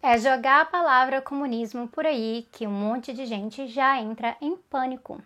É 0.00 0.16
jogar 0.16 0.60
a 0.60 0.64
palavra 0.64 1.20
comunismo 1.20 1.88
por 1.88 2.06
aí 2.06 2.46
que 2.52 2.68
um 2.68 2.70
monte 2.70 3.12
de 3.12 3.26
gente 3.26 3.66
já 3.66 4.00
entra 4.00 4.36
em 4.40 4.56
pânico. 4.56 5.20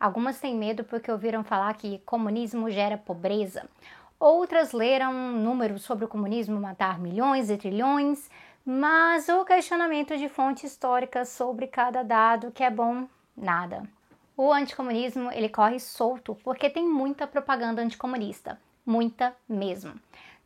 Algumas 0.00 0.40
têm 0.40 0.56
medo 0.56 0.82
porque 0.82 1.12
ouviram 1.12 1.44
falar 1.44 1.74
que 1.74 1.98
comunismo 2.06 2.70
gera 2.70 2.96
pobreza. 2.96 3.68
Outras 4.18 4.72
leram 4.72 5.12
números 5.12 5.82
sobre 5.82 6.06
o 6.06 6.08
comunismo 6.08 6.58
matar 6.58 6.98
milhões 6.98 7.50
e 7.50 7.58
trilhões, 7.58 8.30
mas 8.64 9.28
o 9.28 9.44
questionamento 9.44 10.16
de 10.16 10.30
fontes 10.30 10.72
históricas 10.72 11.28
sobre 11.28 11.66
cada 11.66 12.02
dado 12.02 12.50
que 12.50 12.64
é 12.64 12.70
bom, 12.70 13.06
nada. 13.36 13.82
O 14.34 14.50
anticomunismo 14.50 15.30
ele 15.32 15.50
corre 15.50 15.78
solto 15.78 16.34
porque 16.42 16.70
tem 16.70 16.88
muita 16.88 17.26
propaganda 17.26 17.82
anticomunista, 17.82 18.58
muita 18.86 19.36
mesmo. 19.46 19.92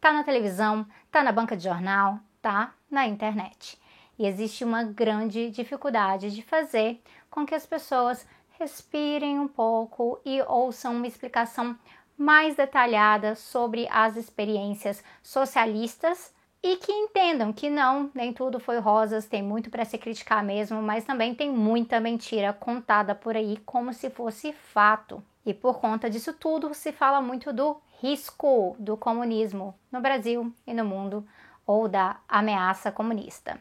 Tá 0.01 0.13
na 0.13 0.25
televisão, 0.25 0.85
tá 1.13 1.23
na 1.23 1.31
banca 1.31 1.57
de 1.57 1.63
jornal, 1.63 2.19
tá 2.49 2.73
na 2.91 3.07
internet. 3.07 3.79
E 4.19 4.27
existe 4.27 4.65
uma 4.65 4.83
grande 4.83 5.51
dificuldade 5.51 6.31
de 6.31 6.41
fazer 6.41 6.99
com 7.31 7.45
que 7.45 7.55
as 7.55 7.67
pessoas 7.67 8.27
respirem 8.59 9.39
um 9.39 9.47
pouco 9.47 10.19
e 10.25 10.41
ouçam 10.41 10.97
uma 10.97 11.07
explicação 11.07 11.77
mais 12.17 12.57
detalhada 12.57 13.35
sobre 13.35 13.87
as 13.91 14.17
experiências 14.17 15.05
socialistas 15.23 16.33
e 16.63 16.77
que 16.77 16.91
entendam 16.91 17.53
que 17.53 17.69
não, 17.69 18.11
nem 18.15 18.33
tudo 18.33 18.59
foi 18.59 18.79
rosas, 18.79 19.27
tem 19.27 19.43
muito 19.43 19.69
para 19.69 19.85
se 19.85 19.99
criticar 19.99 20.43
mesmo, 20.43 20.81
mas 20.81 21.05
também 21.05 21.35
tem 21.35 21.53
muita 21.53 22.01
mentira 22.01 22.55
contada 22.55 23.15
por 23.15 23.37
aí 23.37 23.59
como 23.67 23.93
se 23.93 24.09
fosse 24.09 24.55
fato. 24.55 25.23
E 25.45 25.53
por 25.53 25.79
conta 25.81 26.09
disso 26.09 26.33
tudo, 26.33 26.73
se 26.73 26.93
fala 26.93 27.21
muito 27.21 27.53
do 27.53 27.77
risco 28.01 28.75
do 28.79 28.97
comunismo 28.97 29.75
no 29.93 30.01
Brasil 30.01 30.51
e 30.67 30.73
no 30.73 30.85
mundo 30.85 31.27
ou 31.69 31.87
da 31.87 32.17
ameaça 32.27 32.91
comunista. 32.91 33.61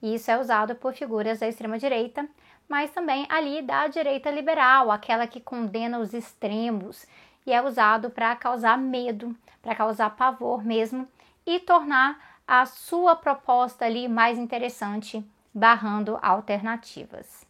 E 0.00 0.14
isso 0.14 0.30
é 0.30 0.40
usado 0.40 0.74
por 0.74 0.94
figuras 0.94 1.38
da 1.38 1.46
extrema-direita, 1.46 2.26
mas 2.66 2.90
também 2.90 3.26
ali 3.28 3.60
da 3.60 3.86
direita 3.88 4.30
liberal, 4.30 4.90
aquela 4.90 5.26
que 5.26 5.38
condena 5.38 5.98
os 5.98 6.14
extremos, 6.14 7.06
e 7.46 7.52
é 7.52 7.60
usado 7.60 8.08
para 8.08 8.34
causar 8.34 8.78
medo, 8.78 9.36
para 9.60 9.74
causar 9.74 10.16
pavor 10.16 10.64
mesmo 10.64 11.06
e 11.44 11.60
tornar 11.60 12.18
a 12.48 12.64
sua 12.64 13.14
proposta 13.14 13.84
ali 13.84 14.08
mais 14.08 14.38
interessante, 14.38 15.22
barrando 15.52 16.18
alternativas. 16.22 17.46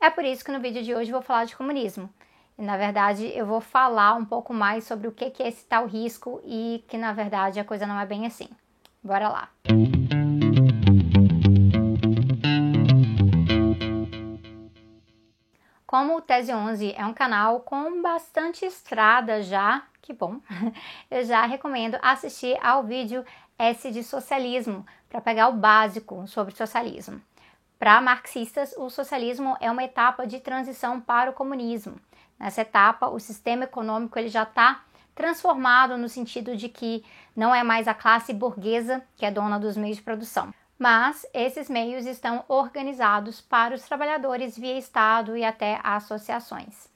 É 0.00 0.08
por 0.08 0.24
isso 0.24 0.44
que 0.44 0.52
no 0.52 0.60
vídeo 0.60 0.82
de 0.82 0.94
hoje 0.94 1.10
eu 1.10 1.14
vou 1.14 1.22
falar 1.22 1.44
de 1.44 1.56
comunismo. 1.56 2.08
E, 2.56 2.62
na 2.62 2.76
verdade, 2.76 3.26
eu 3.34 3.44
vou 3.44 3.60
falar 3.60 4.14
um 4.14 4.24
pouco 4.24 4.54
mais 4.54 4.84
sobre 4.84 5.08
o 5.08 5.12
que 5.12 5.42
é 5.42 5.48
esse 5.48 5.64
tal 5.64 5.86
risco 5.86 6.40
e 6.44 6.84
que, 6.86 6.96
na 6.96 7.12
verdade, 7.12 7.58
a 7.58 7.64
coisa 7.64 7.86
não 7.86 7.98
é 7.98 8.06
bem 8.06 8.26
assim. 8.26 8.48
Bora 9.02 9.28
lá! 9.28 9.48
Como 15.86 16.16
o 16.16 16.20
Tese 16.20 16.52
11 16.52 16.94
é 16.96 17.04
um 17.04 17.12
canal 17.12 17.60
com 17.60 18.00
bastante 18.00 18.64
estrada 18.64 19.42
já, 19.42 19.82
que 20.00 20.12
bom, 20.12 20.40
eu 21.10 21.24
já 21.24 21.44
recomendo 21.46 21.98
assistir 22.00 22.56
ao 22.64 22.84
vídeo 22.84 23.24
S 23.58 23.90
de 23.90 24.04
Socialismo, 24.04 24.86
para 25.08 25.20
pegar 25.20 25.48
o 25.48 25.54
básico 25.54 26.26
sobre 26.28 26.54
socialismo. 26.54 27.20
Para 27.78 28.00
marxistas, 28.00 28.74
o 28.76 28.88
socialismo 28.90 29.56
é 29.60 29.70
uma 29.70 29.82
etapa 29.82 30.26
de 30.26 30.38
transição 30.38 31.00
para 31.00 31.30
o 31.30 31.34
comunismo. 31.34 31.96
Nessa 32.38 32.60
etapa, 32.60 33.08
o 33.08 33.18
sistema 33.18 33.64
econômico 33.64 34.18
ele 34.18 34.28
já 34.28 34.44
está 34.44 34.84
transformado 35.20 35.98
no 35.98 36.08
sentido 36.08 36.56
de 36.56 36.66
que 36.66 37.04
não 37.36 37.54
é 37.54 37.62
mais 37.62 37.86
a 37.86 37.92
classe 37.92 38.32
burguesa 38.32 39.02
que 39.16 39.26
é 39.26 39.30
dona 39.30 39.60
dos 39.60 39.76
meios 39.76 39.98
de 39.98 40.02
produção, 40.02 40.50
mas 40.78 41.26
esses 41.34 41.68
meios 41.68 42.06
estão 42.06 42.42
organizados 42.48 43.38
para 43.38 43.74
os 43.74 43.82
trabalhadores 43.82 44.56
via 44.56 44.78
Estado 44.78 45.36
e 45.36 45.44
até 45.44 45.78
associações. 45.84 46.88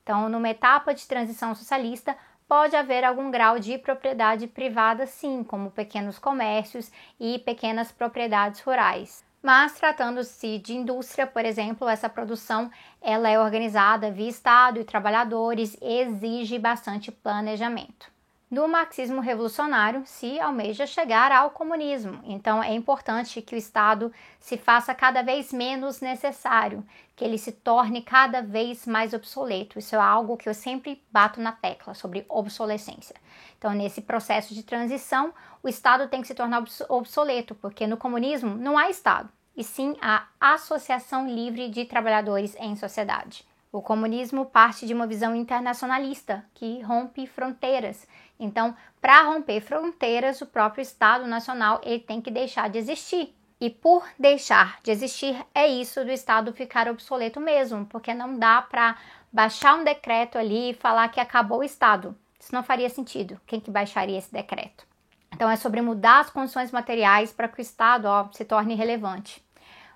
Então, 0.00 0.28
numa 0.28 0.48
etapa 0.48 0.94
de 0.94 1.04
transição 1.08 1.56
socialista, 1.56 2.16
pode 2.46 2.76
haver 2.76 3.02
algum 3.02 3.32
grau 3.32 3.58
de 3.58 3.76
propriedade 3.78 4.46
privada, 4.46 5.04
sim, 5.04 5.42
como 5.42 5.72
pequenos 5.72 6.20
comércios 6.20 6.92
e 7.18 7.40
pequenas 7.40 7.90
propriedades 7.90 8.60
rurais. 8.60 9.25
Mas 9.42 9.74
tratando-se 9.74 10.58
de 10.58 10.74
indústria, 10.74 11.26
por 11.26 11.44
exemplo, 11.44 11.88
essa 11.88 12.08
produção 12.08 12.70
ela 13.00 13.28
é 13.28 13.38
organizada 13.38 14.10
via 14.10 14.28
Estado 14.28 14.80
e 14.80 14.84
trabalhadores 14.84 15.76
exige 15.80 16.58
bastante 16.58 17.12
planejamento. 17.12 18.15
No 18.48 18.68
marxismo 18.68 19.20
revolucionário 19.20 20.04
se 20.06 20.38
almeja 20.38 20.86
chegar 20.86 21.32
ao 21.32 21.50
comunismo, 21.50 22.20
então 22.22 22.62
é 22.62 22.72
importante 22.72 23.42
que 23.42 23.56
o 23.56 23.58
Estado 23.58 24.12
se 24.38 24.56
faça 24.56 24.94
cada 24.94 25.20
vez 25.20 25.52
menos 25.52 26.00
necessário, 26.00 26.86
que 27.16 27.24
ele 27.24 27.38
se 27.38 27.50
torne 27.50 28.02
cada 28.02 28.42
vez 28.42 28.86
mais 28.86 29.12
obsoleto. 29.12 29.80
Isso 29.80 29.96
é 29.96 29.98
algo 29.98 30.36
que 30.36 30.48
eu 30.48 30.54
sempre 30.54 31.02
bato 31.10 31.40
na 31.40 31.50
tecla 31.50 31.92
sobre 31.92 32.24
obsolescência. 32.28 33.16
Então, 33.58 33.72
nesse 33.72 34.00
processo 34.00 34.54
de 34.54 34.62
transição, 34.62 35.34
o 35.60 35.68
Estado 35.68 36.06
tem 36.06 36.20
que 36.20 36.28
se 36.28 36.34
tornar 36.34 36.62
obsoleto, 36.88 37.52
porque 37.56 37.84
no 37.84 37.96
comunismo 37.96 38.54
não 38.54 38.78
há 38.78 38.88
Estado 38.88 39.28
e 39.56 39.64
sim 39.64 39.96
a 40.00 40.24
Associação 40.40 41.26
Livre 41.28 41.68
de 41.68 41.84
Trabalhadores 41.84 42.54
em 42.60 42.76
Sociedade. 42.76 43.44
O 43.72 43.82
comunismo 43.82 44.46
parte 44.46 44.86
de 44.86 44.94
uma 44.94 45.06
visão 45.06 45.34
internacionalista 45.34 46.44
que 46.54 46.80
rompe 46.82 47.26
fronteiras. 47.26 48.06
Então, 48.38 48.76
para 49.00 49.22
romper 49.22 49.60
fronteiras, 49.60 50.40
o 50.40 50.46
próprio 50.46 50.82
Estado 50.82 51.26
Nacional 51.26 51.80
ele 51.82 52.00
tem 52.00 52.20
que 52.20 52.30
deixar 52.30 52.68
de 52.68 52.78
existir. 52.78 53.34
E 53.58 53.70
por 53.70 54.06
deixar 54.18 54.78
de 54.82 54.90
existir, 54.90 55.34
é 55.54 55.66
isso 55.66 56.04
do 56.04 56.10
Estado 56.10 56.52
ficar 56.52 56.88
obsoleto 56.88 57.40
mesmo, 57.40 57.86
porque 57.86 58.12
não 58.12 58.38
dá 58.38 58.60
para 58.60 58.96
baixar 59.32 59.76
um 59.76 59.84
decreto 59.84 60.36
ali 60.36 60.70
e 60.70 60.74
falar 60.74 61.08
que 61.08 61.20
acabou 61.20 61.60
o 61.60 61.64
Estado. 61.64 62.14
Isso 62.38 62.54
não 62.54 62.62
faria 62.62 62.90
sentido. 62.90 63.40
Quem 63.46 63.58
que 63.58 63.70
baixaria 63.70 64.18
esse 64.18 64.32
decreto? 64.32 64.86
Então 65.32 65.50
é 65.50 65.56
sobre 65.56 65.80
mudar 65.80 66.20
as 66.20 66.30
condições 66.30 66.70
materiais 66.70 67.32
para 67.32 67.48
que 67.48 67.58
o 67.58 67.62
Estado 67.62 68.06
ó, 68.06 68.28
se 68.32 68.44
torne 68.44 68.74
relevante. 68.74 69.44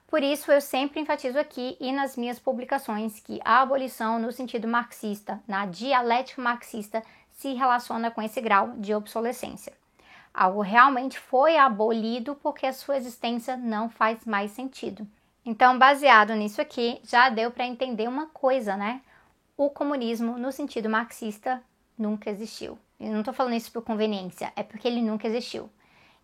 Por 0.06 0.24
isso, 0.24 0.50
eu 0.50 0.60
sempre 0.60 1.00
enfatizo 1.00 1.38
aqui 1.38 1.76
e 1.78 1.92
nas 1.92 2.16
minhas 2.16 2.38
publicações 2.38 3.20
que 3.20 3.40
a 3.44 3.62
abolição, 3.62 4.18
no 4.18 4.32
sentido 4.32 4.66
marxista, 4.66 5.40
na 5.46 5.66
dialética 5.66 6.42
marxista, 6.42 7.00
se 7.40 7.54
relaciona 7.54 8.10
com 8.10 8.20
esse 8.20 8.38
grau 8.38 8.72
de 8.76 8.94
obsolescência. 8.94 9.72
Algo 10.32 10.60
realmente 10.60 11.18
foi 11.18 11.56
abolido 11.56 12.34
porque 12.34 12.66
a 12.66 12.72
sua 12.72 12.98
existência 12.98 13.56
não 13.56 13.88
faz 13.88 14.26
mais 14.26 14.50
sentido. 14.50 15.08
Então, 15.44 15.78
baseado 15.78 16.34
nisso 16.34 16.60
aqui, 16.60 17.00
já 17.02 17.30
deu 17.30 17.50
para 17.50 17.64
entender 17.64 18.06
uma 18.06 18.26
coisa, 18.26 18.76
né? 18.76 19.00
O 19.56 19.70
comunismo, 19.70 20.36
no 20.36 20.52
sentido 20.52 20.90
marxista, 20.90 21.62
nunca 21.96 22.28
existiu. 22.28 22.78
Eu 23.00 23.10
não 23.10 23.20
estou 23.20 23.32
falando 23.32 23.54
isso 23.54 23.72
por 23.72 23.82
conveniência, 23.82 24.52
é 24.54 24.62
porque 24.62 24.86
ele 24.86 25.00
nunca 25.00 25.26
existiu. 25.26 25.70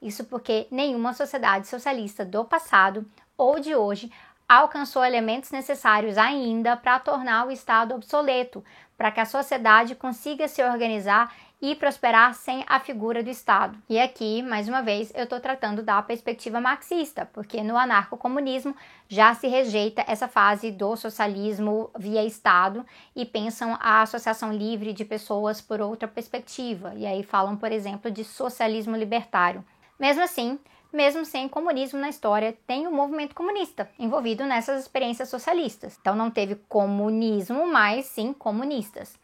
Isso 0.02 0.22
porque 0.24 0.66
nenhuma 0.70 1.14
sociedade 1.14 1.66
socialista 1.66 2.26
do 2.26 2.44
passado 2.44 3.10
ou 3.38 3.58
de 3.58 3.74
hoje 3.74 4.12
alcançou 4.48 5.04
elementos 5.04 5.50
necessários 5.50 6.16
ainda 6.16 6.76
para 6.76 7.00
tornar 7.00 7.46
o 7.46 7.50
Estado 7.50 7.94
obsoleto, 7.94 8.62
para 8.96 9.10
que 9.10 9.20
a 9.20 9.26
sociedade 9.26 9.94
consiga 9.94 10.48
se 10.48 10.62
organizar 10.62 11.34
e 11.60 11.74
prosperar 11.74 12.34
sem 12.34 12.64
a 12.66 12.78
figura 12.78 13.22
do 13.22 13.30
Estado. 13.30 13.78
E 13.88 13.98
aqui, 13.98 14.42
mais 14.42 14.68
uma 14.68 14.82
vez, 14.82 15.10
eu 15.14 15.24
estou 15.24 15.40
tratando 15.40 15.82
da 15.82 16.02
perspectiva 16.02 16.60
marxista, 16.60 17.28
porque 17.32 17.62
no 17.62 17.78
anarcocomunismo 17.78 18.74
já 19.08 19.34
se 19.34 19.48
rejeita 19.48 20.04
essa 20.06 20.28
fase 20.28 20.70
do 20.70 20.94
socialismo 20.96 21.90
via 21.98 22.24
Estado 22.24 22.84
e 23.14 23.24
pensam 23.24 23.76
a 23.80 24.02
associação 24.02 24.52
livre 24.52 24.92
de 24.92 25.04
pessoas 25.04 25.60
por 25.60 25.80
outra 25.80 26.06
perspectiva, 26.06 26.92
e 26.94 27.06
aí 27.06 27.22
falam, 27.22 27.56
por 27.56 27.72
exemplo, 27.72 28.10
de 28.10 28.22
socialismo 28.22 28.96
libertário. 28.96 29.64
Mesmo 29.98 30.22
assim, 30.22 30.58
mesmo 30.92 31.24
sem 31.24 31.48
comunismo 31.48 31.98
na 31.98 32.08
história, 32.08 32.56
tem 32.66 32.86
o 32.86 32.92
movimento 32.92 33.34
comunista 33.34 33.88
envolvido 33.98 34.44
nessas 34.44 34.82
experiências 34.82 35.28
socialistas. 35.28 35.98
Então 36.00 36.14
não 36.14 36.30
teve 36.30 36.54
comunismo, 36.68 37.66
mas 37.66 38.06
sim 38.06 38.32
comunistas. 38.32 39.18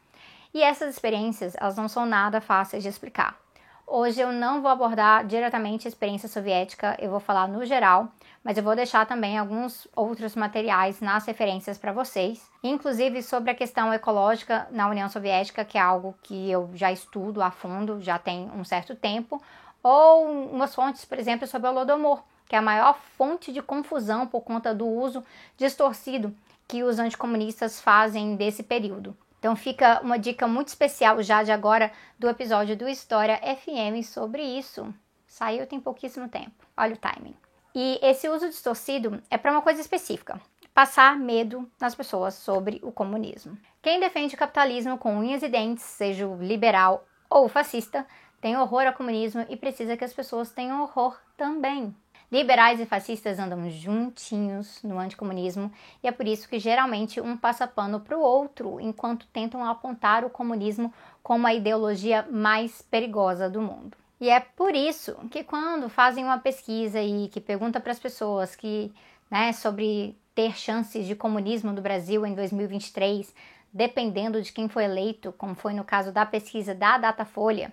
E 0.55 0.63
essas 0.63 0.91
experiências, 0.95 1.55
elas 1.59 1.77
não 1.77 1.89
são 1.89 2.05
nada 2.05 2.41
fáceis 2.41 2.83
de 2.83 2.89
explicar. 2.89 3.41
Hoje 3.87 4.21
eu 4.21 4.33
não 4.33 4.63
vou 4.63 4.71
abordar 4.71 5.27
diretamente 5.27 5.87
a 5.87 5.91
experiência 5.91 6.29
soviética, 6.29 6.97
eu 6.99 7.11
vou 7.11 7.21
falar 7.21 7.47
no 7.47 7.65
geral, 7.65 8.09
mas 8.43 8.57
eu 8.57 8.63
vou 8.63 8.75
deixar 8.75 9.07
também 9.07 9.37
alguns 9.37 9.87
outros 9.95 10.35
materiais 10.35 11.01
nas 11.01 11.27
referências 11.27 11.77
para 11.77 11.93
vocês, 11.93 12.43
inclusive 12.63 13.23
sobre 13.23 13.51
a 13.51 13.55
questão 13.55 13.93
ecológica 13.93 14.67
na 14.71 14.89
União 14.89 15.09
Soviética, 15.09 15.65
que 15.65 15.77
é 15.77 15.81
algo 15.81 16.15
que 16.23 16.51
eu 16.51 16.71
já 16.75 16.91
estudo 16.91 17.43
a 17.43 17.51
fundo, 17.51 18.01
já 18.01 18.19
tem 18.19 18.51
um 18.57 18.65
certo 18.65 18.95
tempo, 18.95 19.43
ou 19.83 20.27
umas 20.27 20.75
fontes, 20.75 21.05
por 21.05 21.19
exemplo, 21.19 21.47
sobre 21.47 21.69
o 21.69 21.73
Holodomor, 21.73 22.23
que 22.49 22.55
é 22.55 22.59
a 22.59 22.63
maior 22.63 22.99
fonte 23.17 23.53
de 23.53 23.63
confusão 23.63 24.27
por 24.27 24.43
conta 24.43 24.75
do 24.75 24.87
uso 24.87 25.25
distorcido 25.57 26.35
que 26.69 26.83
os 26.83 26.99
anticomunistas 26.99 27.81
fazem 27.81 28.37
desse 28.37 28.63
período. 28.63 29.17
Então 29.39 29.57
fica 29.57 30.01
uma 30.03 30.19
dica 30.19 30.47
muito 30.47 30.69
especial 30.69 31.23
já 31.23 31.43
de 31.43 31.51
agora 31.51 31.91
do 32.19 32.29
episódio 32.29 32.77
do 32.77 32.89
História 32.89 33.39
FM 33.39 34.07
sobre 34.07 34.43
isso. 34.43 34.95
Saiu 35.27 35.67
tem 35.67 35.81
pouquíssimo 35.81 36.29
tempo. 36.29 36.65
Olha 36.77 36.95
o 36.95 36.97
timing. 36.97 37.35
E 37.75 37.99
esse 38.03 38.29
uso 38.29 38.49
distorcido 38.49 39.21
é 39.31 39.37
para 39.37 39.51
uma 39.51 39.63
coisa 39.63 39.81
específica: 39.81 40.41
passar 40.73 41.19
medo 41.19 41.69
nas 41.81 41.95
pessoas 41.95 42.35
sobre 42.35 42.81
o 42.85 42.93
comunismo. 42.93 43.59
Quem 43.81 43.99
defende 43.99 44.35
o 44.35 44.39
capitalismo 44.39 44.97
com 44.97 45.17
unhas 45.17 45.43
e 45.43 45.49
dentes, 45.49 45.85
seja 45.85 46.27
liberal 46.39 47.05
ou 47.29 47.49
fascista, 47.49 48.07
tem 48.43 48.57
horror 48.57 48.83
ao 48.87 48.93
comunismo 48.93 49.47
e 49.49 49.57
precisa 49.57 49.97
que 49.97 50.05
as 50.05 50.13
pessoas 50.13 50.51
tenham 50.51 50.83
horror 50.83 51.17
também. 51.37 51.95
Liberais 52.31 52.81
e 52.81 52.87
fascistas 52.87 53.39
andam 53.39 53.71
juntinhos 53.71 54.83
no 54.83 54.99
anticomunismo 54.99 55.71
e 56.03 56.09
é 56.09 56.11
por 56.11 56.27
isso 56.27 56.49
que 56.49 56.59
geralmente 56.59 57.21
um 57.21 57.37
passa 57.37 57.69
pano 57.69 58.01
para 58.01 58.19
o 58.19 58.21
outro 58.21 58.81
enquanto 58.81 59.29
tentam 59.29 59.65
apontar 59.65 60.25
o 60.25 60.31
comunismo 60.31 60.93
como 61.23 61.47
a 61.47 61.55
ideologia 61.55 62.27
mais 62.31 62.83
perigosa 62.83 63.49
do 63.49 63.63
mundo. 63.63 63.97
E 64.21 64.29
é 64.29 64.41
por 64.41 64.75
isso 64.75 65.15
que 65.31 65.45
quando 65.45 65.89
fazem 65.89 66.25
uma 66.25 66.39
pesquisa 66.39 67.01
e 67.01 67.29
que 67.29 67.41
pergunta 67.41 67.81
para 67.81 67.93
as 67.93 67.99
pessoas 68.01 68.57
que, 68.57 68.93
né, 69.31 69.53
sobre 69.53 70.17
ter 70.35 70.57
chances 70.57 71.07
de 71.07 71.15
comunismo 71.15 71.71
no 71.71 71.83
Brasil 71.83 72.27
em 72.27 72.35
2023, 72.35 73.33
dependendo 73.73 74.43
de 74.43 74.53
quem 74.53 74.69
foi 74.69 74.85
eleito, 74.85 75.33
como 75.39 75.55
foi 75.55 75.75
no 75.75 75.85
caso 75.85 76.11
da 76.11 76.27
pesquisa 76.27 76.75
da 76.75 76.99
Datafolha, 76.99 77.73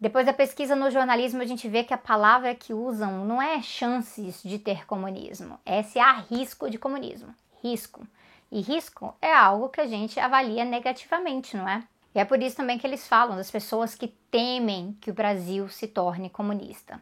depois 0.00 0.24
da 0.24 0.32
pesquisa 0.32 0.74
no 0.74 0.90
jornalismo, 0.90 1.42
a 1.42 1.46
gente 1.46 1.68
vê 1.68 1.84
que 1.84 1.92
a 1.92 1.98
palavra 1.98 2.54
que 2.54 2.72
usam 2.72 3.24
não 3.26 3.40
é 3.40 3.60
chances 3.60 4.42
de 4.42 4.58
ter 4.58 4.86
comunismo, 4.86 5.60
é 5.66 5.82
se 5.82 5.98
há 5.98 6.12
risco 6.12 6.70
de 6.70 6.78
comunismo. 6.78 7.34
Risco. 7.62 8.06
E 8.50 8.62
risco 8.62 9.14
é 9.20 9.30
algo 9.30 9.68
que 9.68 9.80
a 9.80 9.86
gente 9.86 10.18
avalia 10.18 10.64
negativamente, 10.64 11.54
não 11.54 11.68
é? 11.68 11.84
E 12.14 12.18
é 12.18 12.24
por 12.24 12.42
isso 12.42 12.56
também 12.56 12.78
que 12.78 12.86
eles 12.86 13.06
falam 13.06 13.36
das 13.36 13.50
pessoas 13.50 13.94
que 13.94 14.08
temem 14.30 14.96
que 15.02 15.10
o 15.10 15.14
Brasil 15.14 15.68
se 15.68 15.86
torne 15.86 16.30
comunista. 16.30 17.00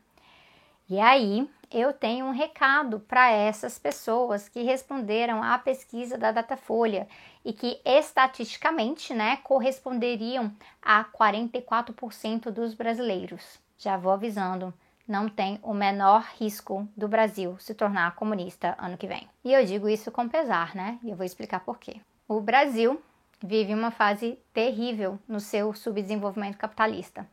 E 0.90 0.98
aí, 0.98 1.48
eu 1.70 1.92
tenho 1.92 2.24
um 2.24 2.30
recado 2.30 2.98
para 3.00 3.30
essas 3.30 3.78
pessoas 3.78 4.48
que 4.48 4.62
responderam 4.62 5.42
à 5.42 5.58
pesquisa 5.58 6.16
da 6.16 6.32
Datafolha 6.32 7.06
e 7.44 7.52
que 7.52 7.78
estatisticamente, 7.84 9.12
né, 9.12 9.36
corresponderiam 9.38 10.50
a 10.80 11.04
44% 11.04 12.50
dos 12.50 12.72
brasileiros. 12.72 13.60
Já 13.76 13.98
vou 13.98 14.12
avisando, 14.12 14.72
não 15.06 15.28
tem 15.28 15.58
o 15.62 15.74
menor 15.74 16.26
risco 16.38 16.88
do 16.96 17.06
Brasil 17.06 17.58
se 17.58 17.74
tornar 17.74 18.14
comunista 18.14 18.74
ano 18.78 18.96
que 18.96 19.06
vem. 19.06 19.28
E 19.44 19.52
eu 19.52 19.64
digo 19.66 19.90
isso 19.90 20.10
com 20.10 20.26
pesar, 20.26 20.74
né? 20.74 20.98
E 21.02 21.10
eu 21.10 21.16
vou 21.16 21.26
explicar 21.26 21.60
por 21.60 21.78
quê. 21.78 22.00
O 22.26 22.40
Brasil 22.40 23.00
vive 23.42 23.74
uma 23.74 23.90
fase 23.90 24.38
terrível 24.54 25.18
no 25.28 25.38
seu 25.38 25.74
subdesenvolvimento 25.74 26.56
capitalista. 26.56 27.28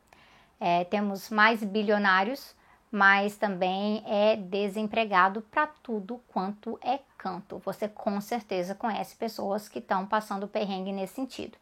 É, 0.60 0.84
temos 0.84 1.30
mais 1.30 1.64
bilionários 1.64 2.54
mas 2.90 3.36
também 3.36 4.02
é 4.06 4.36
desempregado 4.36 5.42
para 5.42 5.66
tudo 5.66 6.20
quanto 6.28 6.78
é 6.82 7.00
canto. 7.18 7.58
Você 7.64 7.88
com 7.88 8.20
certeza 8.20 8.74
conhece 8.74 9.16
pessoas 9.16 9.68
que 9.68 9.78
estão 9.78 10.06
passando 10.06 10.48
perrengue 10.48 10.92
nesse 10.92 11.14
sentido, 11.14 11.58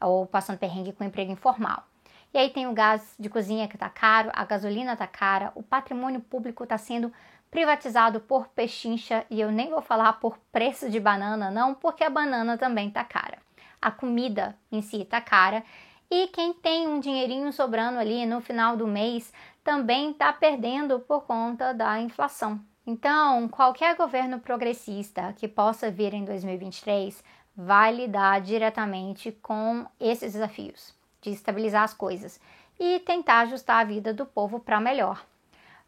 ou 0.00 0.26
passando 0.26 0.58
perrengue 0.58 0.92
com 0.92 1.04
emprego 1.04 1.32
informal. 1.32 1.84
E 2.32 2.38
aí 2.38 2.50
tem 2.50 2.66
o 2.66 2.74
gás 2.74 3.14
de 3.18 3.28
cozinha 3.28 3.68
que 3.68 3.76
está 3.76 3.88
caro, 3.88 4.30
a 4.34 4.44
gasolina 4.44 4.92
está 4.92 5.06
cara, 5.06 5.50
o 5.54 5.62
patrimônio 5.62 6.20
público 6.20 6.62
está 6.62 6.76
sendo 6.76 7.12
privatizado 7.50 8.20
por 8.20 8.48
pechincha 8.48 9.24
e 9.30 9.40
eu 9.40 9.50
nem 9.50 9.70
vou 9.70 9.80
falar 9.80 10.12
por 10.14 10.38
preço 10.52 10.90
de 10.90 11.00
banana 11.00 11.50
não, 11.50 11.74
porque 11.74 12.04
a 12.04 12.10
banana 12.10 12.58
também 12.58 12.88
está 12.88 13.02
cara. 13.02 13.38
A 13.80 13.90
comida 13.90 14.56
em 14.70 14.82
si 14.82 15.02
está 15.02 15.20
cara 15.20 15.64
e 16.10 16.28
quem 16.28 16.52
tem 16.52 16.88
um 16.88 17.00
dinheirinho 17.00 17.52
sobrando 17.52 17.98
ali 17.98 18.24
no 18.24 18.40
final 18.40 18.76
do 18.76 18.86
mês 18.86 19.32
também 19.62 20.10
está 20.10 20.32
perdendo 20.32 21.00
por 21.00 21.22
conta 21.22 21.74
da 21.74 22.00
inflação. 22.00 22.60
Então, 22.86 23.46
qualquer 23.48 23.94
governo 23.96 24.40
progressista 24.40 25.34
que 25.36 25.46
possa 25.46 25.90
vir 25.90 26.14
em 26.14 26.24
2023 26.24 27.22
vai 27.54 27.94
lidar 27.94 28.40
diretamente 28.40 29.32
com 29.42 29.84
esses 30.00 30.32
desafios 30.32 30.94
de 31.20 31.30
estabilizar 31.30 31.82
as 31.82 31.92
coisas 31.92 32.40
e 32.80 33.00
tentar 33.00 33.40
ajustar 33.40 33.80
a 33.80 33.84
vida 33.84 34.14
do 34.14 34.24
povo 34.24 34.60
para 34.60 34.80
melhor. 34.80 35.22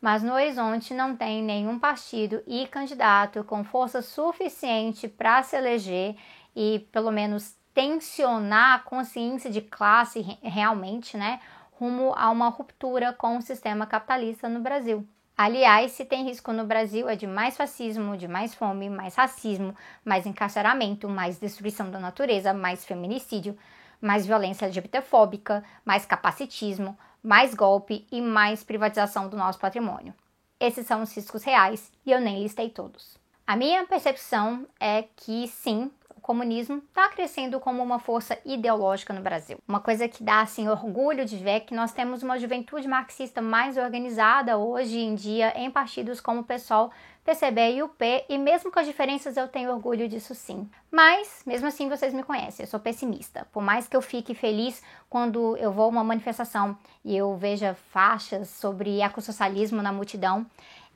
Mas 0.00 0.22
no 0.22 0.34
horizonte 0.34 0.92
não 0.92 1.16
tem 1.16 1.42
nenhum 1.42 1.78
partido 1.78 2.42
e 2.46 2.66
candidato 2.66 3.44
com 3.44 3.64
força 3.64 4.02
suficiente 4.02 5.08
para 5.08 5.42
se 5.42 5.56
eleger 5.56 6.16
e 6.56 6.86
pelo 6.90 7.10
menos 7.10 7.54
tensionar 7.74 8.74
a 8.74 8.78
consciência 8.80 9.50
de 9.50 9.60
classe 9.60 10.20
realmente, 10.42 11.16
né? 11.16 11.40
rumo 11.80 12.12
a 12.14 12.30
uma 12.30 12.50
ruptura 12.50 13.10
com 13.14 13.38
o 13.38 13.42
sistema 13.42 13.86
capitalista 13.86 14.48
no 14.50 14.60
Brasil. 14.60 15.08
Aliás, 15.34 15.92
se 15.92 16.04
tem 16.04 16.24
risco 16.24 16.52
no 16.52 16.66
Brasil 16.66 17.08
é 17.08 17.16
de 17.16 17.26
mais 17.26 17.56
fascismo, 17.56 18.18
de 18.18 18.28
mais 18.28 18.54
fome, 18.54 18.90
mais 18.90 19.14
racismo, 19.14 19.74
mais 20.04 20.26
encarceramento, 20.26 21.08
mais 21.08 21.38
destruição 21.38 21.90
da 21.90 21.98
natureza, 21.98 22.52
mais 22.52 22.84
feminicídio, 22.84 23.56
mais 23.98 24.26
violência 24.26 24.66
LGBTfóbica, 24.66 25.64
mais 25.82 26.04
capacitismo, 26.04 26.98
mais 27.22 27.54
golpe 27.54 28.06
e 28.12 28.20
mais 28.20 28.62
privatização 28.62 29.30
do 29.30 29.36
nosso 29.38 29.58
patrimônio. 29.58 30.12
Esses 30.60 30.86
são 30.86 31.00
os 31.00 31.16
riscos 31.16 31.42
reais 31.42 31.90
e 32.04 32.12
eu 32.12 32.20
nem 32.20 32.42
listei 32.42 32.68
todos. 32.68 33.16
A 33.46 33.56
minha 33.56 33.86
percepção 33.86 34.66
é 34.78 35.04
que 35.16 35.48
sim, 35.48 35.90
comunismo 36.30 36.76
está 36.76 37.08
crescendo 37.08 37.58
como 37.58 37.82
uma 37.82 37.98
força 37.98 38.38
ideológica 38.44 39.12
no 39.12 39.20
Brasil. 39.20 39.58
Uma 39.66 39.80
coisa 39.80 40.06
que 40.06 40.22
dá 40.22 40.42
assim 40.42 40.68
orgulho 40.68 41.24
de 41.24 41.36
ver 41.36 41.62
que 41.62 41.74
nós 41.74 41.92
temos 41.92 42.22
uma 42.22 42.38
juventude 42.38 42.86
marxista 42.86 43.42
mais 43.42 43.76
organizada 43.76 44.56
hoje 44.56 45.00
em 45.00 45.16
dia 45.16 45.52
em 45.56 45.68
partidos 45.68 46.20
como 46.20 46.42
o 46.42 46.44
PSOL, 46.44 46.92
PCB 47.24 47.74
e 47.74 47.82
UP, 47.82 48.24
e 48.28 48.38
mesmo 48.38 48.70
com 48.70 48.78
as 48.78 48.86
diferenças 48.86 49.36
eu 49.36 49.48
tenho 49.48 49.72
orgulho 49.72 50.08
disso 50.08 50.32
sim. 50.32 50.70
Mas, 50.88 51.42
mesmo 51.44 51.66
assim, 51.66 51.88
vocês 51.88 52.14
me 52.14 52.22
conhecem, 52.22 52.62
eu 52.64 52.70
sou 52.70 52.78
pessimista. 52.78 53.46
Por 53.52 53.60
mais 53.60 53.88
que 53.88 53.96
eu 53.96 54.00
fique 54.00 54.32
feliz 54.32 54.80
quando 55.08 55.56
eu 55.56 55.72
vou 55.72 55.86
a 55.86 55.88
uma 55.88 56.04
manifestação 56.04 56.78
e 57.04 57.16
eu 57.16 57.36
veja 57.36 57.74
faixas 57.74 58.48
sobre 58.50 59.00
ecossocialismo 59.00 59.82
na 59.82 59.92
multidão, 59.92 60.46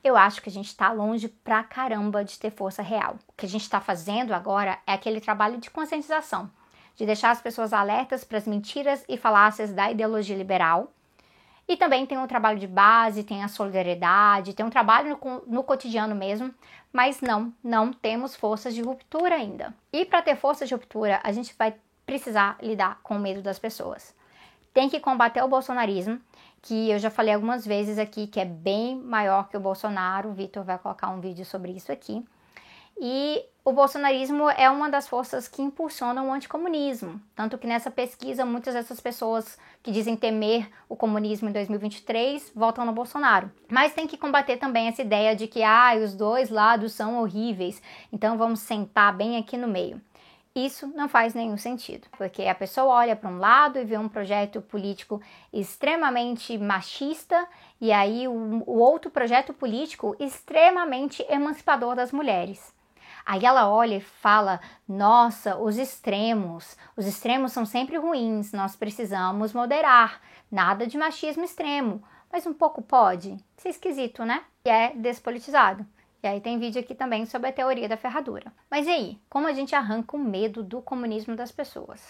eu 0.07 0.15
acho 0.15 0.41
que 0.41 0.49
a 0.49 0.51
gente 0.51 0.67
está 0.67 0.91
longe 0.91 1.27
pra 1.27 1.63
caramba 1.63 2.23
de 2.23 2.37
ter 2.37 2.51
força 2.51 2.81
real. 2.81 3.17
O 3.27 3.33
que 3.35 3.45
a 3.45 3.49
gente 3.49 3.63
está 3.63 3.81
fazendo 3.81 4.33
agora 4.33 4.77
é 4.85 4.93
aquele 4.93 5.19
trabalho 5.19 5.57
de 5.57 5.69
conscientização, 5.69 6.49
de 6.95 7.05
deixar 7.05 7.31
as 7.31 7.41
pessoas 7.41 7.73
alertas 7.73 8.23
para 8.23 8.37
as 8.37 8.45
mentiras 8.47 9.03
e 9.09 9.17
falácias 9.17 9.73
da 9.73 9.91
ideologia 9.91 10.35
liberal. 10.35 10.91
E 11.67 11.75
também 11.75 12.05
tem 12.05 12.17
um 12.17 12.27
trabalho 12.27 12.59
de 12.59 12.67
base, 12.67 13.23
tem 13.23 13.43
a 13.43 13.47
solidariedade, 13.47 14.53
tem 14.53 14.65
um 14.65 14.69
trabalho 14.69 15.19
no, 15.23 15.43
no 15.47 15.63
cotidiano 15.63 16.13
mesmo, 16.13 16.53
mas 16.93 17.21
não, 17.21 17.51
não 17.63 17.91
temos 17.91 18.35
forças 18.35 18.75
de 18.75 18.83
ruptura 18.83 19.35
ainda. 19.35 19.73
E 19.91 20.05
para 20.05 20.21
ter 20.21 20.35
força 20.35 20.65
de 20.65 20.73
ruptura, 20.75 21.19
a 21.23 21.31
gente 21.31 21.55
vai 21.57 21.73
precisar 22.05 22.57
lidar 22.61 22.99
com 23.01 23.17
o 23.17 23.19
medo 23.19 23.41
das 23.41 23.57
pessoas. 23.57 24.15
Tem 24.71 24.87
que 24.87 24.99
combater 24.99 25.41
o 25.41 25.47
bolsonarismo, 25.47 26.21
que 26.65 26.89
eu 26.89 26.97
já 26.97 27.11
falei 27.11 27.31
algumas 27.31 27.65
vezes 27.65 27.99
aqui, 27.99 28.25
que 28.25 28.39
é 28.39 28.45
bem 28.45 28.99
maior 28.99 29.47
que 29.47 29.55
o 29.55 29.59
Bolsonaro. 29.59 30.29
O 30.29 30.33
Vitor 30.33 30.63
vai 30.63 30.79
colocar 30.79 31.09
um 31.09 31.21
vídeo 31.21 31.45
sobre 31.45 31.71
isso 31.71 31.91
aqui. 31.91 32.25
E 32.99 33.45
o 33.63 33.71
bolsonarismo 33.71 34.49
é 34.49 34.67
uma 34.69 34.89
das 34.89 35.07
forças 35.07 35.47
que 35.47 35.61
impulsionam 35.61 36.29
o 36.29 36.33
anticomunismo. 36.33 37.21
Tanto 37.35 37.57
que 37.59 37.67
nessa 37.67 37.91
pesquisa, 37.91 38.45
muitas 38.45 38.73
dessas 38.73 38.99
pessoas 38.99 39.59
que 39.83 39.91
dizem 39.91 40.15
temer 40.15 40.67
o 40.89 40.95
comunismo 40.95 41.49
em 41.49 41.51
2023 41.51 42.51
votam 42.55 42.83
no 42.83 42.93
Bolsonaro. 42.93 43.51
Mas 43.69 43.93
tem 43.93 44.07
que 44.07 44.17
combater 44.17 44.57
também 44.57 44.87
essa 44.87 45.03
ideia 45.03 45.35
de 45.35 45.45
que 45.45 45.61
ah, 45.61 45.95
os 46.03 46.15
dois 46.15 46.49
lados 46.49 46.93
são 46.93 47.19
horríveis, 47.19 47.79
então 48.11 48.39
vamos 48.39 48.61
sentar 48.61 49.15
bem 49.15 49.37
aqui 49.37 49.55
no 49.55 49.67
meio. 49.67 50.01
Isso 50.55 50.87
não 50.95 51.09
faz 51.09 51.33
nenhum 51.33 51.57
sentido, 51.57 52.07
porque 52.17 52.43
a 52.43 52.55
pessoa 52.55 52.87
olha 52.87 53.13
para 53.13 53.29
um 53.29 53.37
lado 53.37 53.77
e 53.77 53.83
vê 53.83 53.97
um 53.97 54.07
projeto 54.07 54.61
político 54.61 55.21
extremamente 55.51 56.57
machista 56.57 57.45
e 57.81 57.91
aí 57.91 58.25
o, 58.25 58.63
o 58.65 58.79
outro 58.79 59.11
projeto 59.11 59.53
político 59.53 60.15
extremamente 60.17 61.25
emancipador 61.27 61.93
das 61.93 62.13
mulheres. 62.13 62.73
Aí 63.25 63.43
ela 63.43 63.69
olha 63.69 63.95
e 63.95 64.01
fala: 64.01 64.61
Nossa, 64.87 65.57
os 65.57 65.77
extremos, 65.77 66.77
os 66.95 67.05
extremos 67.05 67.51
são 67.51 67.65
sempre 67.65 67.97
ruins, 67.97 68.53
nós 68.53 68.77
precisamos 68.77 69.51
moderar, 69.51 70.21
nada 70.49 70.87
de 70.87 70.97
machismo 70.97 71.43
extremo, 71.43 72.01
mas 72.31 72.45
um 72.45 72.53
pouco 72.53 72.81
pode. 72.81 73.35
Isso 73.57 73.67
é 73.67 73.71
esquisito, 73.71 74.23
né? 74.23 74.45
E 74.63 74.69
é 74.69 74.93
despolitizado. 74.95 75.85
E 76.25 76.27
aí 76.27 76.41
tem 76.41 76.57
vídeo 76.57 76.81
aqui 76.81 76.95
também 76.95 77.23
sobre 77.27 77.49
a 77.49 77.53
teoria 77.53 77.87
da 77.87 77.95
ferradura. 77.95 78.51
Mas 78.67 78.87
e 78.87 78.89
aí, 78.89 79.21
como 79.29 79.45
a 79.45 79.53
gente 79.53 79.75
arranca 79.75 80.15
o 80.15 80.19
medo 80.19 80.63
do 80.63 80.81
comunismo 80.81 81.35
das 81.35 81.51
pessoas? 81.51 82.01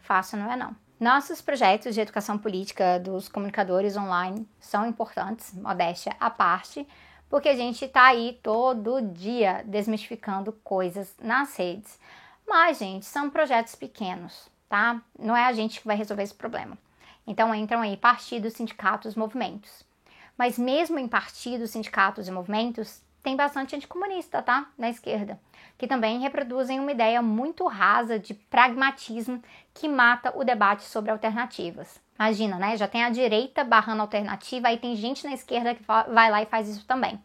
Fácil 0.00 0.38
não 0.38 0.50
é 0.50 0.56
não. 0.56 0.74
Nossos 0.98 1.40
projetos 1.40 1.94
de 1.94 2.00
educação 2.00 2.36
política 2.36 2.98
dos 2.98 3.28
comunicadores 3.28 3.96
online 3.96 4.48
são 4.58 4.84
importantes, 4.84 5.54
modéstia 5.54 6.16
à 6.18 6.28
parte, 6.28 6.88
porque 7.30 7.48
a 7.48 7.54
gente 7.54 7.84
está 7.84 8.06
aí 8.06 8.36
todo 8.42 9.00
dia 9.00 9.62
desmistificando 9.64 10.50
coisas 10.64 11.14
nas 11.22 11.54
redes. 11.56 12.00
Mas, 12.48 12.78
gente, 12.78 13.06
são 13.06 13.30
projetos 13.30 13.76
pequenos, 13.76 14.50
tá? 14.68 15.00
Não 15.16 15.36
é 15.36 15.44
a 15.44 15.52
gente 15.52 15.80
que 15.80 15.86
vai 15.86 15.96
resolver 15.96 16.24
esse 16.24 16.34
problema. 16.34 16.76
Então 17.24 17.54
entram 17.54 17.80
aí 17.80 17.96
partidos, 17.96 18.54
sindicatos, 18.54 19.14
movimentos. 19.14 19.86
Mas 20.36 20.58
mesmo 20.58 20.98
em 20.98 21.06
partidos, 21.06 21.70
sindicatos 21.70 22.26
e 22.26 22.32
movimentos, 22.32 23.05
tem 23.26 23.34
bastante 23.34 23.74
anticomunista, 23.74 24.40
tá? 24.40 24.68
Na 24.78 24.88
esquerda, 24.88 25.36
que 25.76 25.88
também 25.88 26.20
reproduzem 26.20 26.78
uma 26.78 26.92
ideia 26.92 27.20
muito 27.20 27.66
rasa 27.66 28.20
de 28.20 28.34
pragmatismo 28.34 29.42
que 29.74 29.88
mata 29.88 30.32
o 30.38 30.44
debate 30.44 30.84
sobre 30.84 31.10
alternativas. 31.10 32.00
Imagina, 32.16 32.56
né? 32.56 32.76
Já 32.76 32.86
tem 32.86 33.02
a 33.02 33.10
direita 33.10 33.64
barrando 33.64 34.02
alternativa, 34.02 34.68
aí 34.68 34.78
tem 34.78 34.94
gente 34.94 35.26
na 35.26 35.34
esquerda 35.34 35.74
que 35.74 35.82
vai 35.82 36.30
lá 36.30 36.40
e 36.40 36.46
faz 36.46 36.68
isso 36.68 36.86
também. 36.86 37.20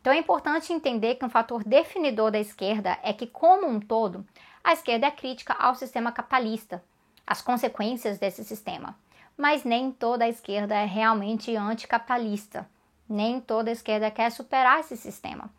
Então 0.00 0.12
é 0.12 0.18
importante 0.18 0.72
entender 0.72 1.14
que 1.14 1.24
um 1.24 1.30
fator 1.30 1.62
definidor 1.62 2.32
da 2.32 2.40
esquerda 2.40 2.98
é 3.00 3.12
que, 3.12 3.28
como 3.28 3.68
um 3.68 3.78
todo, 3.78 4.26
a 4.64 4.72
esquerda 4.72 5.06
é 5.06 5.12
crítica 5.12 5.54
ao 5.54 5.76
sistema 5.76 6.10
capitalista, 6.10 6.82
as 7.24 7.40
consequências 7.40 8.18
desse 8.18 8.42
sistema. 8.42 8.98
Mas 9.36 9.62
nem 9.62 9.92
toda 9.92 10.24
a 10.24 10.28
esquerda 10.28 10.74
é 10.74 10.86
realmente 10.86 11.54
anticapitalista. 11.54 12.68
Nem 13.10 13.40
toda 13.40 13.72
esquerda 13.72 14.08
quer 14.08 14.30
superar 14.30 14.78
esse 14.78 14.96
sistema. 14.96 15.50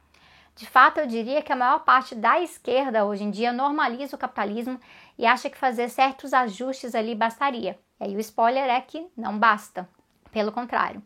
De 0.56 0.66
fato, 0.66 1.00
eu 1.00 1.06
diria 1.06 1.42
que 1.42 1.52
a 1.52 1.56
maior 1.56 1.80
parte 1.80 2.16
da 2.16 2.40
esquerda 2.40 3.04
hoje 3.04 3.26
em 3.26 3.30
dia 3.30 3.52
normaliza 3.52 4.16
o 4.16 4.20
capitalismo 4.20 4.80
e 5.18 5.26
acha 5.26 5.50
que 5.50 5.58
fazer 5.58 5.90
certos 5.90 6.34
ajustes 6.34 6.96
ali 6.96 7.14
bastaria. 7.14 7.78
E 8.00 8.06
aí 8.06 8.16
o 8.16 8.20
spoiler 8.22 8.70
é 8.70 8.80
que 8.80 9.06
não 9.18 9.38
basta. 9.38 9.90
Pelo 10.32 10.52
contrário, 10.52 11.04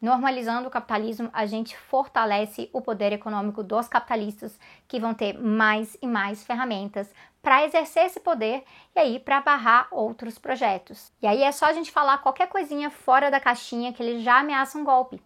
normalizando 0.00 0.68
o 0.68 0.70
capitalismo, 0.70 1.28
a 1.32 1.46
gente 1.46 1.76
fortalece 1.76 2.70
o 2.72 2.80
poder 2.80 3.12
econômico 3.12 3.64
dos 3.64 3.88
capitalistas, 3.88 4.56
que 4.86 5.00
vão 5.00 5.14
ter 5.14 5.36
mais 5.36 5.96
e 6.00 6.06
mais 6.06 6.44
ferramentas 6.44 7.12
para 7.42 7.64
exercer 7.64 8.06
esse 8.06 8.20
poder 8.20 8.62
e 8.94 9.00
aí 9.00 9.18
para 9.18 9.40
barrar 9.40 9.88
outros 9.90 10.38
projetos. 10.38 11.10
E 11.20 11.26
aí 11.26 11.42
é 11.42 11.50
só 11.50 11.66
a 11.66 11.72
gente 11.72 11.90
falar 11.90 12.18
qualquer 12.18 12.48
coisinha 12.48 12.88
fora 12.88 13.30
da 13.30 13.40
caixinha 13.40 13.92
que 13.92 14.02
eles 14.02 14.22
já 14.22 14.38
ameaçam 14.38 14.82
um 14.82 14.84
golpe. 14.84 15.20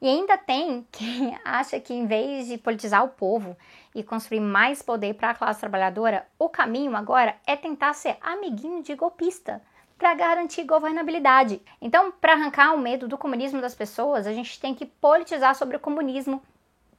E 0.00 0.08
ainda 0.08 0.36
tem 0.36 0.86
quem 0.92 1.38
acha 1.44 1.80
que, 1.80 1.94
em 1.94 2.06
vez 2.06 2.46
de 2.46 2.58
politizar 2.58 3.04
o 3.04 3.08
povo 3.08 3.56
e 3.94 4.02
construir 4.02 4.40
mais 4.40 4.82
poder 4.82 5.14
para 5.14 5.30
a 5.30 5.34
classe 5.34 5.60
trabalhadora, 5.60 6.26
o 6.38 6.48
caminho 6.48 6.94
agora 6.96 7.36
é 7.46 7.56
tentar 7.56 7.94
ser 7.94 8.16
amiguinho 8.20 8.82
de 8.82 8.94
golpista 8.94 9.62
para 9.98 10.14
garantir 10.14 10.64
governabilidade. 10.64 11.60
Então, 11.80 12.12
para 12.12 12.34
arrancar 12.34 12.74
o 12.74 12.78
medo 12.78 13.08
do 13.08 13.16
comunismo 13.16 13.60
das 13.60 13.74
pessoas, 13.74 14.26
a 14.26 14.32
gente 14.32 14.60
tem 14.60 14.74
que 14.74 14.84
politizar 14.84 15.54
sobre 15.54 15.76
o 15.76 15.80
comunismo. 15.80 16.42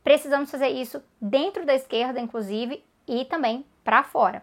Precisamos 0.03 0.49
fazer 0.49 0.69
isso 0.69 1.03
dentro 1.21 1.65
da 1.65 1.75
esquerda, 1.75 2.19
inclusive, 2.19 2.83
e 3.07 3.25
também 3.25 3.65
para 3.83 4.03
fora. 4.03 4.41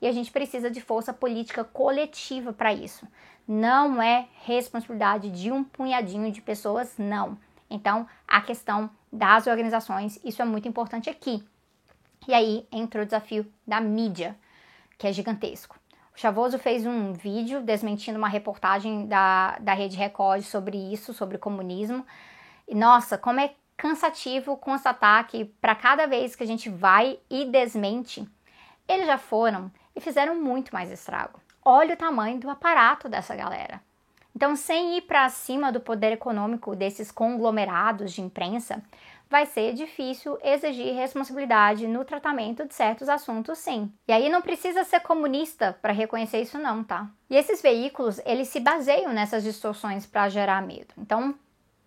E 0.00 0.08
a 0.08 0.12
gente 0.12 0.30
precisa 0.30 0.70
de 0.70 0.80
força 0.80 1.12
política 1.12 1.62
coletiva 1.62 2.52
para 2.54 2.72
isso. 2.72 3.06
Não 3.46 4.00
é 4.00 4.28
responsabilidade 4.44 5.30
de 5.30 5.52
um 5.52 5.62
punhadinho 5.62 6.32
de 6.32 6.40
pessoas, 6.40 6.94
não. 6.96 7.36
Então, 7.70 8.06
a 8.26 8.40
questão 8.40 8.90
das 9.12 9.46
organizações, 9.46 10.18
isso 10.24 10.42
é 10.42 10.44
muito 10.44 10.68
importante 10.68 11.08
aqui. 11.08 11.42
E 12.26 12.34
aí 12.34 12.66
entra 12.70 13.02
o 13.02 13.04
desafio 13.04 13.50
da 13.66 13.80
mídia, 13.80 14.36
que 14.98 15.06
é 15.06 15.12
gigantesco. 15.12 15.78
O 16.14 16.18
Chavoso 16.20 16.58
fez 16.58 16.84
um 16.84 17.12
vídeo 17.12 17.62
desmentindo 17.62 18.18
uma 18.18 18.28
reportagem 18.28 19.06
da, 19.06 19.56
da 19.60 19.72
Rede 19.72 19.96
Record 19.96 20.42
sobre 20.42 20.76
isso, 20.76 21.14
sobre 21.14 21.38
comunismo. 21.38 22.04
E 22.68 22.74
nossa, 22.74 23.16
como 23.16 23.40
é 23.40 23.54
cansativo 23.76 24.56
constatar 24.58 25.26
que 25.26 25.44
para 25.44 25.74
cada 25.74 26.06
vez 26.06 26.36
que 26.36 26.42
a 26.42 26.46
gente 26.46 26.68
vai 26.68 27.18
e 27.30 27.46
desmente, 27.46 28.28
eles 28.86 29.06
já 29.06 29.16
foram 29.16 29.70
e 29.96 30.00
fizeram 30.00 30.34
muito 30.34 30.74
mais 30.74 30.90
estrago. 30.90 31.40
Olha 31.64 31.94
o 31.94 31.96
tamanho 31.96 32.38
do 32.38 32.50
aparato 32.50 33.08
dessa 33.08 33.34
galera. 33.34 33.80
Então, 34.34 34.54
sem 34.56 34.96
ir 34.96 35.02
para 35.02 35.28
cima 35.28 35.72
do 35.72 35.80
poder 35.80 36.12
econômico 36.12 36.76
desses 36.76 37.10
conglomerados 37.10 38.12
de 38.12 38.22
imprensa, 38.22 38.82
vai 39.30 39.46
ser 39.46 39.72
difícil 39.74 40.36
exigir 40.42 40.92
responsabilidade 40.94 41.86
no 41.86 42.04
tratamento 42.04 42.66
de 42.66 42.74
certos 42.74 43.08
assuntos, 43.08 43.58
sim. 43.58 43.92
E 44.08 44.12
aí 44.12 44.28
não 44.28 44.42
precisa 44.42 44.82
ser 44.82 45.00
comunista 45.00 45.78
para 45.80 45.92
reconhecer 45.92 46.40
isso 46.40 46.58
não, 46.58 46.82
tá? 46.82 47.08
E 47.30 47.36
esses 47.36 47.62
veículos, 47.62 48.20
eles 48.26 48.48
se 48.48 48.58
baseiam 48.58 49.12
nessas 49.12 49.44
distorções 49.44 50.04
para 50.04 50.28
gerar 50.28 50.60
medo. 50.60 50.92
Então, 50.98 51.34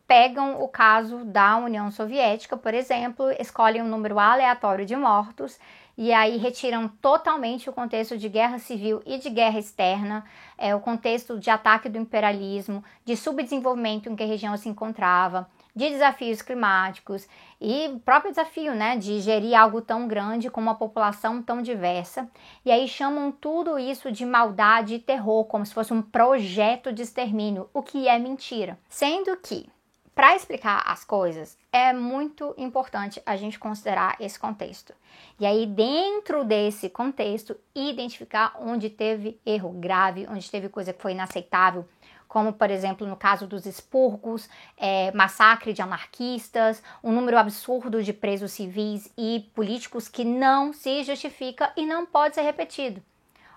pegam 0.08 0.62
o 0.62 0.70
caso 0.70 1.26
da 1.26 1.58
União 1.58 1.92
Soviética, 1.92 2.56
por 2.56 2.74
exemplo, 2.74 3.30
escolhem 3.40 3.82
um 3.82 3.90
número 3.90 4.20
aleatório 4.20 4.86
de 4.86 4.96
mortos 4.96 5.60
e 5.98 6.12
aí 6.12 6.38
retiram 6.38 6.88
totalmente 6.88 7.70
o 7.70 7.74
contexto 7.74 8.18
de 8.18 8.28
guerra 8.28 8.58
civil 8.58 9.02
e 9.06 9.18
de 9.18 9.30
guerra 9.30 9.60
externa, 9.60 10.26
é, 10.58 10.76
o 10.76 10.80
contexto 10.80 11.40
de 11.40 11.50
ataque 11.50 11.90
do 11.90 11.98
imperialismo, 11.98 12.84
de 13.06 13.16
subdesenvolvimento 13.16 14.10
em 14.10 14.16
que 14.16 14.24
a 14.24 14.28
região 14.28 14.56
se 14.58 14.68
encontrava, 14.68 15.48
de 15.76 15.90
desafios 15.90 16.42
climáticos 16.42 17.28
e 17.60 17.88
o 17.88 18.00
próprio 18.00 18.32
desafio 18.32 18.76
né, 18.76 18.96
de 18.96 19.20
gerir 19.20 19.60
algo 19.60 19.82
tão 19.82 20.08
grande 20.08 20.50
com 20.50 20.62
uma 20.62 20.76
população 20.76 21.42
tão 21.42 21.62
diversa. 21.62 22.30
E 22.64 22.72
aí 22.72 22.88
chamam 22.88 23.32
tudo 23.32 23.80
isso 23.80 24.12
de 24.12 24.26
maldade 24.26 24.96
e 24.96 25.00
terror, 25.00 25.46
como 25.46 25.66
se 25.66 25.74
fosse 25.74 25.94
um 25.94 26.02
projeto 26.02 26.94
de 26.94 27.02
extermínio, 27.02 27.70
o 27.74 27.82
que 27.82 28.08
é 28.08 28.20
mentira. 28.20 28.78
Sendo 28.88 29.36
que 29.38 29.68
para 30.16 30.36
explicar 30.36 30.84
as 30.86 31.04
coisas, 31.04 31.58
é 31.72 31.92
muito 31.92 32.54
importante 32.58 33.22
a 33.26 33.36
gente 33.36 33.58
considerar 33.58 34.16
esse 34.20 34.38
contexto. 34.40 34.94
E 35.40 35.46
aí, 35.46 35.66
dentro 35.66 36.44
desse 36.44 36.88
contexto, 36.88 37.56
identificar 37.74 38.56
onde 38.60 38.90
teve 38.90 39.40
erro 39.44 39.72
grave, 39.72 40.28
onde 40.30 40.50
teve 40.52 40.70
coisa 40.70 40.94
que 40.94 41.02
foi 41.02 41.14
inaceitável, 41.14 41.88
como, 42.28 42.54
por 42.54 42.70
exemplo, 42.72 43.06
no 43.06 43.16
caso 43.16 43.46
dos 43.46 43.66
expurgos, 43.66 44.50
é, 44.78 45.12
massacre 45.12 45.74
de 45.74 45.82
anarquistas, 45.82 46.82
um 47.04 47.12
número 47.12 47.38
absurdo 47.38 48.02
de 48.02 48.12
presos 48.12 48.52
civis 48.52 49.12
e 49.18 49.50
políticos 49.54 50.08
que 50.08 50.24
não 50.24 50.74
se 50.74 51.04
justifica 51.04 51.72
e 51.76 51.86
não 51.86 52.06
pode 52.06 52.36
ser 52.36 52.42
repetido. 52.42 53.04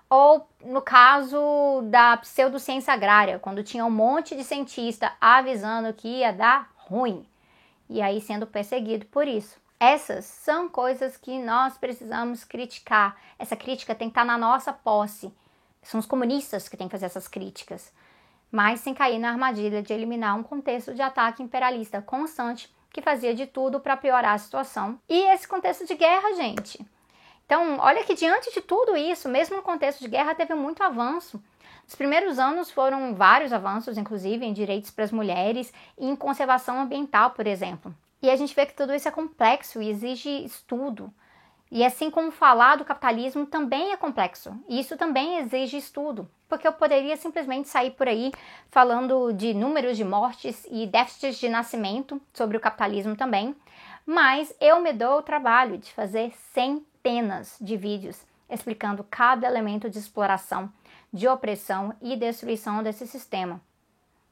Ou 0.09 0.47
no 0.63 0.81
caso 0.81 1.81
da 1.89 2.17
pseudociência 2.17 2.93
agrária, 2.93 3.39
quando 3.39 3.63
tinha 3.63 3.85
um 3.85 3.91
monte 3.91 4.35
de 4.35 4.43
cientista 4.43 5.11
avisando 5.19 5.93
que 5.93 6.07
ia 6.07 6.31
dar 6.31 6.71
ruim 6.75 7.25
e 7.89 8.01
aí 8.01 8.21
sendo 8.21 8.45
perseguido 8.45 9.05
por 9.07 9.27
isso. 9.27 9.57
Essas 9.79 10.25
são 10.25 10.67
coisas 10.67 11.17
que 11.17 11.37
nós 11.39 11.77
precisamos 11.77 12.43
criticar. 12.43 13.15
Essa 13.37 13.55
crítica 13.55 13.93
tem 13.93 14.09
que 14.09 14.11
estar 14.11 14.25
na 14.25 14.37
nossa 14.37 14.73
posse. 14.73 15.31
São 15.83 15.99
os 15.99 16.05
comunistas 16.05 16.67
que 16.67 16.75
têm 16.75 16.87
que 16.87 16.91
fazer 16.91 17.05
essas 17.05 17.27
críticas, 17.27 17.93
mas 18.51 18.79
sem 18.79 18.93
cair 18.93 19.19
na 19.19 19.29
armadilha 19.29 19.81
de 19.81 19.93
eliminar 19.93 20.37
um 20.37 20.43
contexto 20.43 20.93
de 20.93 21.01
ataque 21.01 21.43
imperialista 21.43 22.01
constante 22.01 22.75
que 22.91 23.01
fazia 23.01 23.35
de 23.35 23.45
tudo 23.45 23.79
para 23.79 23.95
piorar 23.95 24.33
a 24.33 24.37
situação. 24.37 24.99
E 25.07 25.31
esse 25.31 25.47
contexto 25.47 25.85
de 25.85 25.93
guerra, 25.93 26.33
gente, 26.33 26.83
então, 27.47 27.77
olha 27.79 28.03
que 28.03 28.13
diante 28.13 28.53
de 28.53 28.59
tudo 28.59 28.97
isso, 28.97 29.29
mesmo 29.29 29.55
no 29.55 29.63
contexto 29.63 30.01
de 30.01 30.09
guerra, 30.09 30.35
teve 30.35 30.53
muito 30.53 30.83
avanço. 30.83 31.41
Os 31.87 31.95
primeiros 31.95 32.37
anos 32.37 32.69
foram 32.69 33.15
vários 33.15 33.53
avanços, 33.53 33.97
inclusive 33.97 34.45
em 34.45 34.51
direitos 34.51 34.91
para 34.91 35.05
as 35.05 35.13
mulheres 35.13 35.73
e 35.97 36.05
em 36.05 36.15
conservação 36.15 36.77
ambiental, 36.77 37.31
por 37.31 37.47
exemplo. 37.47 37.95
E 38.21 38.29
a 38.29 38.35
gente 38.35 38.53
vê 38.53 38.65
que 38.65 38.73
tudo 38.73 38.93
isso 38.93 39.07
é 39.07 39.11
complexo 39.11 39.81
e 39.81 39.89
exige 39.89 40.43
estudo. 40.43 41.09
E 41.71 41.85
assim 41.85 42.11
como 42.11 42.31
falar 42.31 42.75
do 42.75 42.83
capitalismo 42.83 43.45
também 43.45 43.93
é 43.93 43.97
complexo, 43.97 44.53
e 44.67 44.79
isso 44.81 44.97
também 44.97 45.37
exige 45.37 45.77
estudo, 45.77 46.29
porque 46.49 46.67
eu 46.67 46.73
poderia 46.73 47.15
simplesmente 47.15 47.67
sair 47.67 47.91
por 47.91 48.07
aí 48.07 48.31
falando 48.69 49.33
de 49.33 49.53
números 49.53 49.95
de 49.97 50.03
mortes 50.03 50.65
e 50.69 50.85
déficits 50.85 51.37
de 51.37 51.49
nascimento 51.49 52.21
sobre 52.33 52.55
o 52.55 52.59
capitalismo 52.59 53.17
também, 53.17 53.53
mas 54.05 54.53
eu 54.61 54.79
me 54.81 54.93
dou 54.93 55.19
o 55.19 55.21
trabalho 55.21 55.77
de 55.77 55.91
fazer 55.91 56.31
100 56.53 56.85
centenas 57.07 57.57
de 57.61 57.77
vídeos 57.77 58.25
explicando 58.49 59.03
cada 59.09 59.47
elemento 59.47 59.89
de 59.89 59.97
exploração, 59.97 60.71
de 61.11 61.27
opressão 61.27 61.93
e 62.01 62.15
destruição 62.17 62.83
desse 62.83 63.07
sistema. 63.07 63.61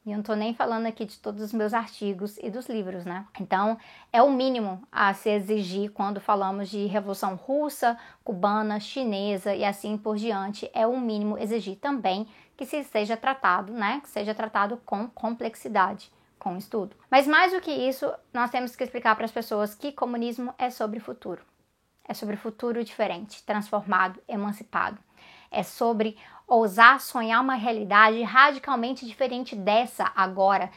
E 0.05 0.11
eu 0.11 0.15
não 0.15 0.21
estou 0.21 0.35
nem 0.35 0.53
falando 0.53 0.85
aqui 0.85 1.03
de 1.03 1.17
todos 1.17 1.41
os 1.41 1.51
meus 1.51 1.73
artigos 1.73 2.37
e 2.37 2.49
dos 2.49 2.67
livros, 2.67 3.05
né? 3.05 3.25
Então, 3.39 3.77
é 4.13 4.21
o 4.21 4.31
mínimo 4.31 4.83
a 4.91 5.13
se 5.13 5.29
exigir 5.29 5.91
quando 5.91 6.21
falamos 6.21 6.69
de 6.69 6.85
Revolução 6.85 7.35
Russa, 7.35 7.97
Cubana, 8.23 8.79
Chinesa 8.79 9.55
e 9.55 9.65
assim 9.65 9.97
por 9.97 10.15
diante. 10.15 10.69
É 10.73 10.85
o 10.85 10.99
mínimo 10.99 11.39
exigir 11.39 11.77
também 11.77 12.27
que 12.55 12.65
se 12.65 12.83
seja 12.83 13.17
tratado, 13.17 13.73
né? 13.73 13.99
Que 14.01 14.09
seja 14.09 14.35
tratado 14.35 14.77
com 14.85 15.07
complexidade, 15.07 16.11
com 16.37 16.55
estudo. 16.55 16.95
Mas 17.09 17.25
mais 17.25 17.51
do 17.51 17.59
que 17.59 17.71
isso, 17.71 18.13
nós 18.31 18.51
temos 18.51 18.75
que 18.75 18.83
explicar 18.83 19.15
para 19.15 19.25
as 19.25 19.31
pessoas 19.31 19.73
que 19.73 19.91
comunismo 19.91 20.53
é 20.59 20.69
sobre 20.69 20.99
futuro. 20.99 21.41
É 22.07 22.13
sobre 22.13 22.35
futuro 22.35 22.83
diferente, 22.83 23.43
transformado, 23.43 24.21
emancipado. 24.27 24.97
É 25.49 25.63
sobre 25.63 26.17
ousar 26.47 26.99
sonhar 26.99 27.41
uma 27.41 27.55
realidade 27.55 28.21
radicalmente 28.21 29.05
diferente 29.05 29.55
dessa 29.55 30.11
agora, 30.15 30.69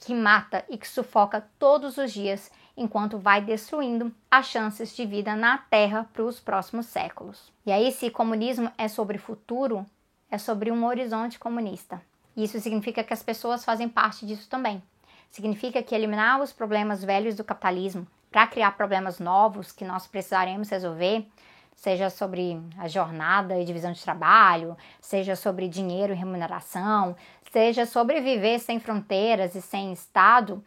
que 0.00 0.14
mata 0.14 0.64
e 0.68 0.78
que 0.78 0.86
sufoca 0.86 1.46
todos 1.58 1.98
os 1.98 2.12
dias 2.12 2.50
enquanto 2.76 3.18
vai 3.18 3.40
destruindo 3.40 4.14
as 4.30 4.46
chances 4.46 4.94
de 4.94 5.04
vida 5.04 5.34
na 5.34 5.58
Terra 5.58 6.08
para 6.12 6.22
os 6.22 6.38
próximos 6.38 6.86
séculos. 6.86 7.52
E 7.66 7.72
aí, 7.72 7.90
se 7.90 8.08
comunismo 8.08 8.70
é 8.78 8.86
sobre 8.86 9.18
futuro, 9.18 9.84
é 10.30 10.38
sobre 10.38 10.70
um 10.70 10.86
horizonte 10.86 11.38
comunista. 11.38 12.00
Isso 12.36 12.60
significa 12.60 13.02
que 13.02 13.12
as 13.12 13.22
pessoas 13.22 13.64
fazem 13.64 13.88
parte 13.88 14.24
disso 14.24 14.48
também. 14.48 14.80
significa 15.30 15.82
que 15.82 15.94
eliminar 15.94 16.40
os 16.40 16.54
problemas 16.54 17.04
velhos 17.04 17.34
do 17.34 17.44
capitalismo 17.44 18.06
para 18.30 18.46
criar 18.46 18.72
problemas 18.72 19.18
novos 19.18 19.72
que 19.72 19.84
nós 19.84 20.06
precisaremos 20.06 20.68
resolver, 20.68 21.26
seja 21.74 22.10
sobre 22.10 22.60
a 22.78 22.88
jornada 22.88 23.58
e 23.58 23.64
divisão 23.64 23.92
de 23.92 24.02
trabalho, 24.02 24.76
seja 25.00 25.36
sobre 25.36 25.68
dinheiro 25.68 26.12
e 26.12 26.16
remuneração, 26.16 27.16
seja 27.52 27.86
sobre 27.86 28.20
viver 28.20 28.58
sem 28.58 28.80
fronteiras 28.80 29.54
e 29.54 29.62
sem 29.62 29.92
Estado, 29.92 30.62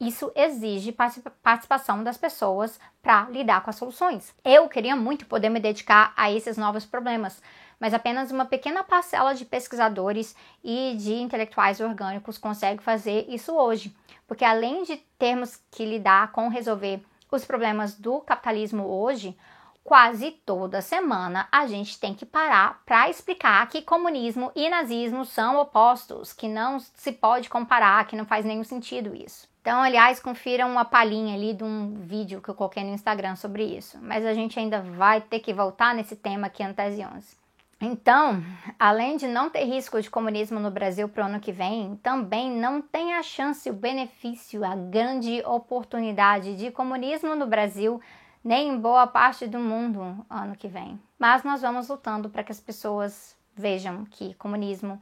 isso 0.00 0.32
exige 0.34 0.96
participação 1.42 2.02
das 2.02 2.16
pessoas 2.16 2.80
para 3.02 3.28
lidar 3.28 3.62
com 3.62 3.68
as 3.68 3.76
soluções. 3.76 4.34
Eu 4.42 4.66
queria 4.66 4.96
muito 4.96 5.26
poder 5.26 5.50
me 5.50 5.60
dedicar 5.60 6.14
a 6.16 6.32
esses 6.32 6.56
novos 6.56 6.86
problemas, 6.86 7.42
mas 7.80 7.94
apenas 7.94 8.30
uma 8.30 8.44
pequena 8.44 8.84
parcela 8.84 9.34
de 9.34 9.46
pesquisadores 9.46 10.36
e 10.62 10.94
de 10.98 11.14
intelectuais 11.14 11.80
orgânicos 11.80 12.36
consegue 12.36 12.82
fazer 12.82 13.24
isso 13.28 13.54
hoje, 13.54 13.96
porque 14.28 14.44
além 14.44 14.84
de 14.84 14.98
termos 15.18 15.58
que 15.70 15.84
lidar 15.84 16.30
com 16.30 16.48
resolver 16.48 17.02
os 17.32 17.44
problemas 17.44 17.94
do 17.94 18.20
capitalismo 18.20 18.84
hoje, 18.84 19.36
quase 19.82 20.32
toda 20.44 20.82
semana 20.82 21.48
a 21.50 21.66
gente 21.66 21.98
tem 21.98 22.14
que 22.14 22.26
parar 22.26 22.82
para 22.84 23.08
explicar 23.08 23.66
que 23.68 23.82
comunismo 23.82 24.52
e 24.54 24.68
nazismo 24.68 25.24
são 25.24 25.58
opostos, 25.58 26.32
que 26.32 26.48
não 26.48 26.78
se 26.78 27.12
pode 27.12 27.48
comparar, 27.48 28.06
que 28.06 28.16
não 28.16 28.26
faz 28.26 28.44
nenhum 28.44 28.64
sentido 28.64 29.14
isso. 29.14 29.48
Então, 29.60 29.82
aliás, 29.82 30.20
confiram 30.20 30.70
uma 30.70 30.86
palhinha 30.86 31.34
ali 31.34 31.52
de 31.52 31.62
um 31.62 31.94
vídeo 31.94 32.40
que 32.40 32.48
eu 32.48 32.54
coloquei 32.54 32.82
no 32.82 32.94
Instagram 32.94 33.36
sobre 33.36 33.62
isso. 33.62 33.98
Mas 34.00 34.24
a 34.24 34.32
gente 34.32 34.58
ainda 34.58 34.80
vai 34.80 35.20
ter 35.20 35.40
que 35.40 35.52
voltar 35.52 35.94
nesse 35.94 36.16
tema 36.16 36.46
aqui 36.46 36.62
em 36.62 36.72
Tese 36.72 37.04
11. 37.04 37.39
Então, 37.82 38.44
além 38.78 39.16
de 39.16 39.26
não 39.26 39.48
ter 39.48 39.64
risco 39.64 40.02
de 40.02 40.10
comunismo 40.10 40.60
no 40.60 40.70
Brasil 40.70 41.08
para 41.08 41.24
o 41.24 41.26
ano 41.28 41.40
que 41.40 41.50
vem, 41.50 41.96
também 42.02 42.50
não 42.50 42.82
tem 42.82 43.14
a 43.14 43.22
chance, 43.22 43.70
o 43.70 43.72
benefício, 43.72 44.62
a 44.62 44.76
grande 44.76 45.42
oportunidade 45.46 46.56
de 46.56 46.70
comunismo 46.70 47.34
no 47.34 47.46
Brasil, 47.46 47.98
nem 48.44 48.68
em 48.68 48.78
boa 48.78 49.06
parte 49.06 49.46
do 49.46 49.58
mundo 49.58 50.26
ano 50.28 50.54
que 50.54 50.68
vem. 50.68 51.00
Mas 51.18 51.42
nós 51.42 51.62
vamos 51.62 51.88
lutando 51.88 52.28
para 52.28 52.44
que 52.44 52.52
as 52.52 52.60
pessoas 52.60 53.34
vejam 53.56 54.04
que 54.04 54.34
comunismo 54.34 55.00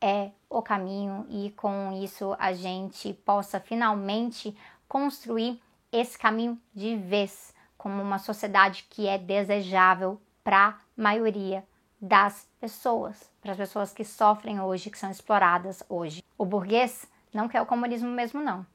é 0.00 0.30
o 0.50 0.60
caminho 0.60 1.24
e 1.30 1.50
com 1.52 1.92
isso 2.02 2.34
a 2.36 2.52
gente 2.52 3.12
possa 3.12 3.60
finalmente 3.60 4.56
construir 4.88 5.62
esse 5.92 6.18
caminho 6.18 6.60
de 6.74 6.96
vez 6.96 7.54
como 7.76 8.02
uma 8.02 8.18
sociedade 8.18 8.86
que 8.90 9.06
é 9.06 9.16
desejável 9.18 10.20
para 10.42 10.68
a 10.68 10.78
maioria 10.96 11.64
das 12.00 12.46
pessoas, 12.60 13.30
para 13.40 13.52
as 13.52 13.58
pessoas 13.58 13.92
que 13.92 14.04
sofrem 14.04 14.60
hoje, 14.60 14.90
que 14.90 14.98
são 14.98 15.10
exploradas 15.10 15.82
hoje. 15.88 16.22
O 16.36 16.44
burguês 16.44 17.06
não 17.32 17.48
quer 17.48 17.60
o 17.60 17.66
comunismo 17.66 18.08
mesmo, 18.08 18.40
não. 18.40 18.66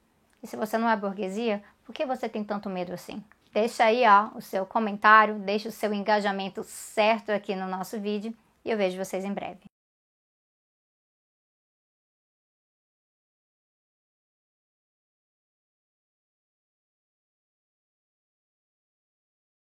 E 0.42 0.48
se 0.48 0.58
você 0.58 0.78
não 0.78 0.90
é 0.90 0.96
burguesia, 0.96 1.64
por 1.86 1.94
que 1.94 2.06
você 2.06 2.28
tem 2.28 2.44
tanto 2.44 2.70
medo 2.70 2.94
assim? 2.94 3.24
Deixa 3.54 3.86
aí 3.86 4.04
ó, 4.08 4.36
o 4.36 4.42
seu 4.42 4.66
comentário, 4.66 5.40
deixa 5.40 5.70
o 5.70 5.72
seu 5.72 5.94
engajamento 5.94 6.64
certo 6.64 7.32
aqui 7.32 7.56
no 7.56 7.68
nosso 7.68 8.00
vídeo 8.00 8.34
e 8.66 8.72
eu 8.72 8.78
vejo 8.78 8.98
vocês 8.98 9.24
em 9.24 9.34
breve. 9.34 9.73